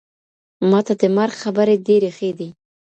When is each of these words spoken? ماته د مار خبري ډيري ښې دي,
ماته 0.69 0.93
د 1.01 1.03
مار 1.15 1.29
خبري 1.41 1.75
ډيري 1.87 2.09
ښې 2.17 2.29
دي, 2.37 2.49